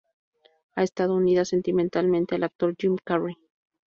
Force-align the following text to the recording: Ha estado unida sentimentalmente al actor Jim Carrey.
Ha 0.73 0.81
estado 0.81 1.13
unida 1.13 1.45
sentimentalmente 1.45 2.33
al 2.33 2.41
actor 2.41 2.73
Jim 2.75 2.95
Carrey. 3.03 3.35